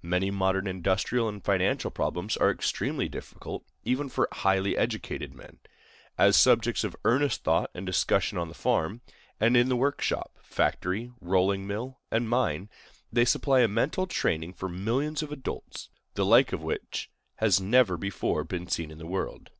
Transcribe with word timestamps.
Many 0.00 0.30
modern 0.30 0.66
industrial 0.66 1.28
and 1.28 1.44
financial 1.44 1.90
problems 1.90 2.34
are 2.38 2.50
extremely 2.50 3.10
difficult, 3.10 3.62
even 3.84 4.08
for 4.08 4.26
highly 4.32 4.74
educated 4.74 5.34
men. 5.34 5.58
As 6.16 6.34
subjects 6.34 6.82
of 6.82 6.96
earnest 7.04 7.44
thought 7.44 7.70
and 7.74 7.84
discussion 7.84 8.38
on 8.38 8.48
the 8.48 8.54
farm, 8.54 9.02
and 9.38 9.54
in 9.54 9.68
the 9.68 9.76
work 9.76 10.00
shop, 10.00 10.38
factory, 10.40 11.12
rolling 11.20 11.66
mill, 11.66 12.00
and 12.10 12.26
mine, 12.26 12.70
they 13.12 13.26
supply 13.26 13.60
a 13.60 13.68
mental 13.68 14.06
training 14.06 14.54
for 14.54 14.70
millions 14.70 15.22
of 15.22 15.30
adults, 15.30 15.90
the 16.14 16.24
like 16.24 16.54
of 16.54 16.62
which 16.62 17.10
has 17.34 17.60
never 17.60 17.98
before 17.98 18.44
been 18.44 18.66
seen 18.68 18.90
in 18.90 18.96
the 18.96 19.06
world. 19.06 19.50